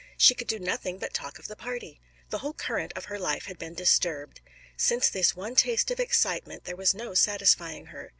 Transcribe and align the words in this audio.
She 0.17 0.33
could 0.33 0.47
do 0.47 0.57
nothing 0.57 0.97
but 0.97 1.13
talk 1.13 1.37
of 1.37 1.47
the 1.47 1.55
party. 1.55 2.01
The 2.31 2.39
whole 2.39 2.53
current 2.55 2.91
of 2.95 3.05
her 3.05 3.19
life 3.19 3.45
had 3.45 3.59
been 3.59 3.75
disturbed. 3.75 4.41
Since 4.75 5.09
this 5.11 5.35
one 5.35 5.53
taste 5.55 5.91
of 5.91 5.99
excitement 5.99 6.63
there 6.63 6.75
was 6.75 6.95
no 6.95 7.13
satisfying 7.13 7.85
her. 7.85 8.09